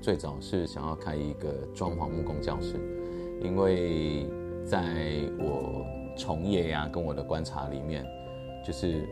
[0.00, 2.74] 最早是想要开一个装潢木工教室，
[3.40, 4.26] 因为
[4.64, 5.84] 在我
[6.16, 8.06] 从业呀、跟我的观察里面，
[8.66, 9.06] 就是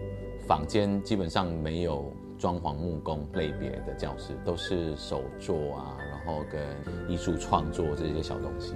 [0.46, 8.74] 坊间基本上没有装潢木工类别的教室，都是手作啊，然后跟艺术创作这些小东西。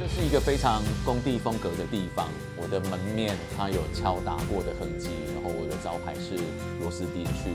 [0.00, 2.26] 这是一个非常工地风格的地方。
[2.56, 6.40] 我的门面它有敲打过的痕迹，然后我的招牌是
[6.80, 7.52] 螺丝钉去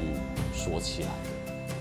[0.54, 1.34] 锁起来的。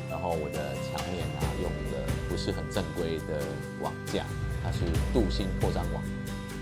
[0.09, 3.45] 然后我的墙面啊用的不是很正规的
[3.85, 4.25] 网架，
[4.65, 6.03] 它是镀锌扩张网，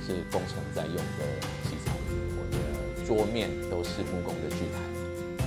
[0.03, 1.23] 是工程在用的
[1.71, 1.95] 器材。
[2.35, 5.47] 我的桌面都是木工的锯台，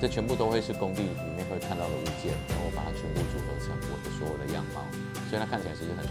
[0.00, 4.80] 这全部都会是工地里面会看到的物件，然后我把它全部组合成我的所有的样貌，
[5.28, 6.08] 所以它看起来其实很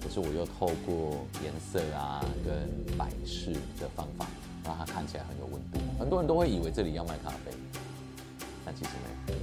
[0.00, 4.26] 可是我又透过颜色啊跟摆饰的方法，
[4.64, 5.78] 让它看起来很有温度。
[5.98, 7.52] 很多人都会以为这里要卖咖啡，
[8.64, 9.38] 但其实没有。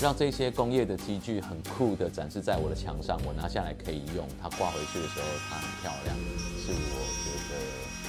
[0.00, 7.54] 让这些工业的机具很酷的展示在我的墙上，我拿下来可以用，它挂回去的时候它很漂亮，是我觉得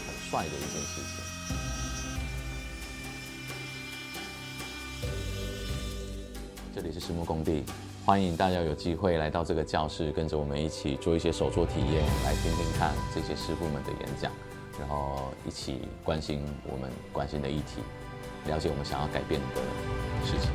[0.06, 1.18] 很帅的一件事情。
[6.76, 7.64] 这里是石木工地。
[8.10, 14.32] 欢迎大家有机会来到这个教室，跟着我们一起做一些手作体验，来听听看这些师傅们的演讲，
[14.80, 17.84] 然后一起关心我们关心的议题，
[18.48, 19.62] 了解我们想要改变的
[20.26, 20.50] 事情。